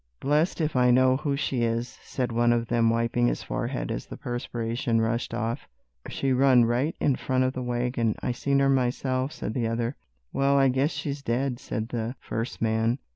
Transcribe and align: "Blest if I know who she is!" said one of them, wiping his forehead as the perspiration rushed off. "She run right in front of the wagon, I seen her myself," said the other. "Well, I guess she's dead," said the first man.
"Blest 0.19 0.59
if 0.59 0.75
I 0.75 0.89
know 0.89 1.17
who 1.17 1.35
she 1.35 1.61
is!" 1.61 1.99
said 2.01 2.31
one 2.31 2.51
of 2.51 2.65
them, 2.69 2.89
wiping 2.89 3.27
his 3.27 3.43
forehead 3.43 3.91
as 3.91 4.07
the 4.07 4.17
perspiration 4.17 4.99
rushed 4.99 5.31
off. 5.31 5.67
"She 6.09 6.33
run 6.33 6.65
right 6.65 6.95
in 6.99 7.15
front 7.17 7.43
of 7.43 7.53
the 7.53 7.61
wagon, 7.61 8.15
I 8.19 8.31
seen 8.31 8.57
her 8.57 8.67
myself," 8.71 9.31
said 9.31 9.53
the 9.53 9.67
other. 9.67 9.95
"Well, 10.33 10.57
I 10.57 10.69
guess 10.69 10.89
she's 10.89 11.21
dead," 11.21 11.59
said 11.59 11.89
the 11.89 12.15
first 12.19 12.63
man. 12.63 12.97